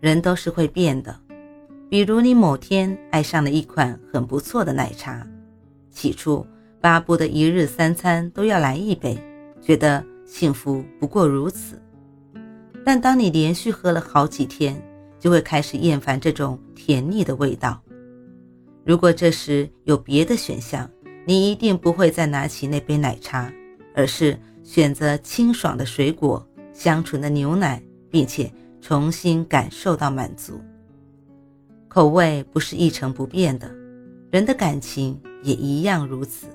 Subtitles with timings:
[0.00, 1.14] 人都是会变的。
[1.88, 5.26] 比如你某天爱上了一款很不错的奶茶，
[5.90, 6.46] 起初
[6.80, 9.18] 巴不得一日三餐都要来一杯，
[9.60, 11.80] 觉得幸福不过如此。
[12.84, 14.80] 但当你连续喝了好几天，
[15.18, 17.82] 就会开始厌烦这种甜腻的味道。
[18.84, 20.88] 如果这时有别的选项，
[21.26, 23.52] 你一定不会再拿起那杯奶茶，
[23.94, 26.44] 而是选择清爽的水果。
[26.72, 30.60] 香醇的牛奶，并且重新感受到满足。
[31.88, 33.70] 口味不是一成不变的，
[34.30, 36.46] 人的感情也一样如此。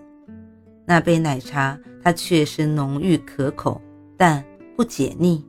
[0.85, 3.81] 那杯奶茶，它确实浓郁可口，
[4.17, 4.43] 但
[4.75, 5.45] 不解腻。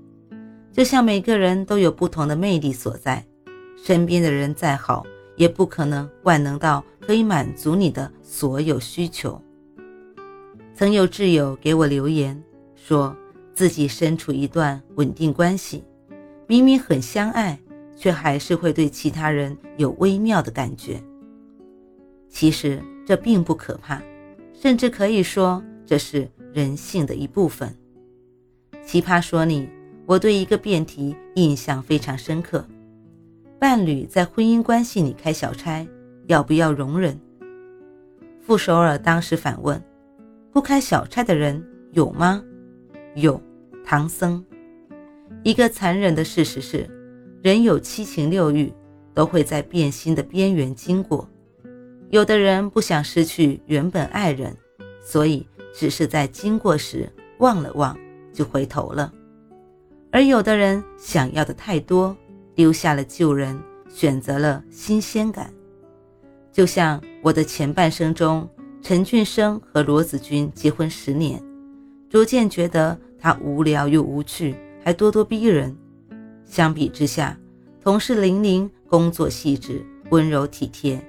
[0.72, 3.24] 就像每个人都有不同的魅力所在，
[3.76, 5.04] 身边的人再好，
[5.36, 9.40] 也不可能万能到可以满足你的所有需求。
[10.74, 12.42] 曾有挚友给我留言
[12.74, 13.16] 说。
[13.56, 15.82] 自己身处一段稳定关系，
[16.46, 17.58] 明明很相爱，
[17.96, 21.02] 却还是会对其他人有微妙的感觉。
[22.28, 24.00] 其实这并不可怕，
[24.52, 27.74] 甚至可以说这是人性的一部分。
[28.84, 29.68] 奇葩说里，
[30.06, 32.64] 我对一个辩题印象非常深刻：
[33.58, 35.86] 伴侣在婚姻关系里开小差，
[36.26, 37.18] 要不要容忍？
[38.40, 39.82] 傅首尔当时反问：
[40.52, 41.60] 不开小差的人
[41.92, 42.44] 有吗？
[43.16, 43.40] 有。
[43.88, 44.44] 唐僧，
[45.46, 46.90] 一个残忍的事实是，
[47.40, 48.72] 人有七情六欲，
[49.14, 51.30] 都会在变心的边缘经过。
[52.10, 54.56] 有的人不想失去原本爱人，
[55.00, 57.96] 所以只是在经过时望了望
[58.32, 59.08] 就回头了；
[60.10, 62.16] 而有的人想要的太多，
[62.56, 63.56] 丢下了旧人，
[63.88, 65.54] 选择了新鲜感。
[66.50, 68.50] 就像我的前半生中，
[68.82, 71.40] 陈俊生和罗子君结婚十年，
[72.10, 72.98] 逐渐觉得。
[73.18, 74.54] 他无聊又无趣，
[74.86, 75.76] 还咄咄逼人。
[76.44, 77.36] 相比之下，
[77.82, 81.04] 同事玲玲工作细致、温柔体贴。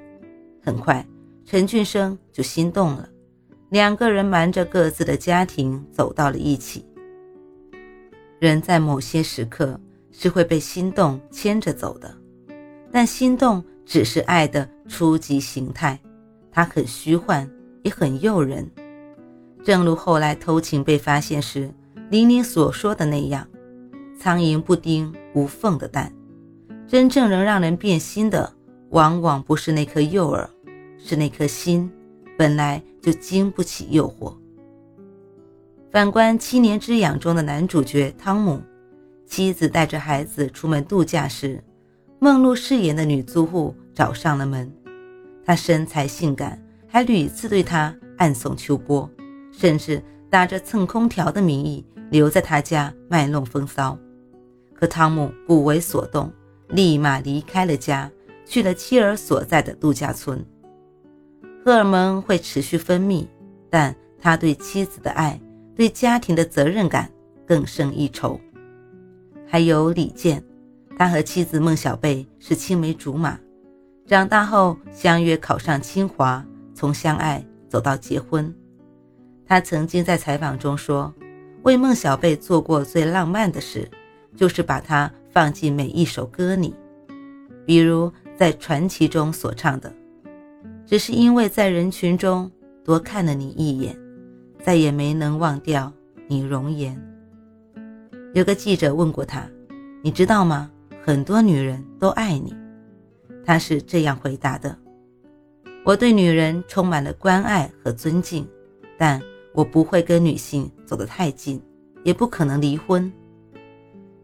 [0.64, 1.08] 很快，
[1.46, 3.08] 陈俊生就心动了，
[3.70, 6.84] 两个人瞒着各自的家庭走到了一起。
[8.40, 9.80] 人在某些时刻
[10.12, 12.12] 是会被心动牵着走的，
[12.92, 16.00] 但心动只是爱的初级形态，
[16.52, 17.48] 它很虚幻，
[17.84, 18.68] 也很诱人。
[19.64, 21.72] 正如后来偷情被发现时。
[22.10, 23.46] 玲玲所说的那样，
[24.18, 26.12] 苍蝇不叮无缝的蛋。
[26.88, 28.52] 真正能让人变心的，
[28.90, 30.48] 往往不是那颗诱饵，
[30.98, 31.92] 是那颗心
[32.38, 34.34] 本来就经不起诱惑。
[35.92, 38.62] 反观《七年之痒》中的男主角汤姆，
[39.26, 41.64] 妻子带着孩子出门度假时，
[42.20, 44.72] 梦露饰演的女租户找上了门。
[45.46, 49.10] 她身材性感，还屡次对他暗送秋波，
[49.52, 51.86] 甚至打着蹭空调的名义。
[52.10, 53.98] 留在他家卖弄风骚，
[54.80, 56.32] 可汤姆不为所动，
[56.70, 58.10] 立马离开了家，
[58.46, 60.46] 去了妻儿所在的度假村。
[61.66, 63.26] 荷尔蒙会持续分泌，
[63.70, 65.42] 但他对妻子的爱、
[65.76, 67.12] 对家庭的责任感
[67.46, 68.40] 更胜一筹。
[69.48, 70.44] 还有李健，
[70.96, 73.40] 他和妻子孟小贝是青梅竹马，
[74.06, 76.46] 长大后相约考上清华，
[76.76, 78.54] 从相爱走到结婚。
[79.46, 81.14] 他曾经在采访中说。
[81.64, 83.90] 为孟小贝做过最浪漫的事，
[84.38, 86.74] 就是把它放进每一首歌里，
[87.66, 89.92] 比如在《传奇》中所唱的
[90.88, 92.50] ：“只是因为在人群中
[92.86, 93.98] 多看了你一眼，
[94.64, 95.92] 再也没能忘掉
[96.28, 96.96] 你容颜。”
[98.34, 99.46] 有个记者问过他
[100.02, 100.72] ：“你知道吗？
[101.04, 102.56] 很多女人都爱你。”
[103.44, 104.78] 他是这样回答的
[105.84, 108.48] ：“我对女人充满了关爱和尊敬，
[108.98, 109.22] 但……”
[109.54, 111.60] 我不会跟女性走得太近，
[112.04, 113.12] 也不可能离婚。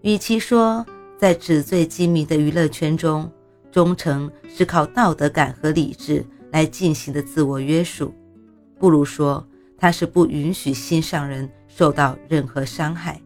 [0.04, 0.86] 与其说
[1.18, 3.32] 在纸醉金迷的娱乐圈中，
[3.72, 8.14] 忠诚是靠道德感和理智来进行的自我约束，
[8.78, 9.46] 不如说
[9.78, 13.22] 他是不允许心上人受到任何伤害，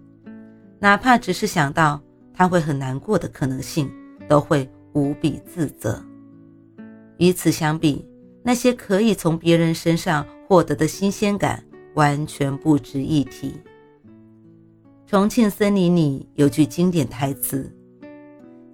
[0.78, 2.00] 哪怕只是想到
[2.32, 3.92] 他会很难过的可能性，
[4.30, 6.00] 都会无比自责。
[7.18, 8.08] 与此相比，
[8.44, 11.64] 那些可以从别人身上获得的新鲜感。
[11.96, 13.56] 完全不值一提。
[15.08, 17.74] 重庆森林里有句经典台词：“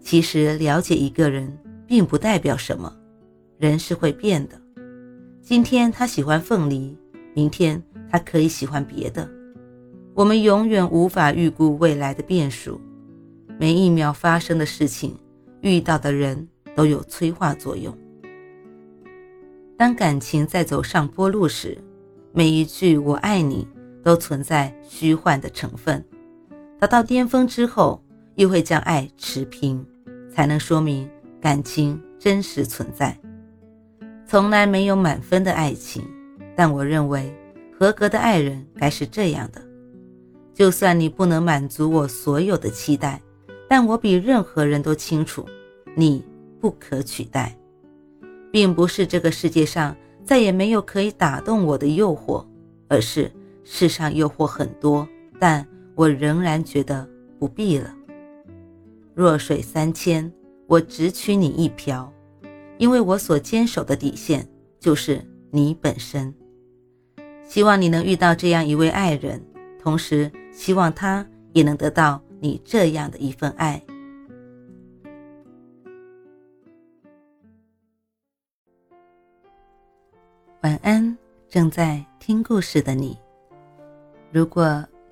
[0.02, 2.92] 其实了解一个人并不代表什么，
[3.60, 4.60] 人是会变的。
[5.44, 6.98] 今天他喜欢凤梨，
[7.36, 9.30] 明天他可以喜欢别的。
[10.16, 12.82] 我们永远无法预估未来的变数，
[13.60, 15.16] 每一秒发生的事情，
[15.62, 17.96] 遇到的人都有催化作用。
[19.78, 21.78] 当感情在走上坡路时，
[22.32, 23.68] 每一句“我爱你”
[24.02, 26.04] 都存在虚幻的成分。
[26.84, 28.04] 达到巅峰之后，
[28.36, 29.82] 又会将爱持平，
[30.30, 31.10] 才能说明
[31.40, 33.18] 感情真实存在。
[34.28, 36.06] 从来没有满分的爱情，
[36.58, 37.34] 但我认为
[37.80, 39.62] 合格的爱人该是这样的：
[40.54, 43.22] 就算你不能满足我所有的期待，
[43.70, 45.46] 但我比任何人都清楚，
[45.96, 46.22] 你
[46.60, 47.58] 不可取代。
[48.52, 49.96] 并不是这个世界上
[50.26, 52.46] 再也没有可以打动我的诱惑，
[52.90, 53.32] 而是
[53.64, 55.08] 世上诱惑很多，
[55.40, 55.66] 但
[55.96, 57.08] 我仍然觉得
[57.40, 57.94] 不必了。
[59.14, 60.32] 弱水三千，
[60.68, 62.12] 我只取你一瓢，
[62.78, 64.48] 因为我所坚守的底线
[64.80, 66.34] 就是你本身。
[67.44, 69.40] 希望你能遇到这样一位爱人，
[69.80, 73.80] 同时希望他也能得到你这样的一份爱。
[80.62, 81.16] 晚安，
[81.50, 83.16] 正在听故事的你。
[84.32, 84.84] 如果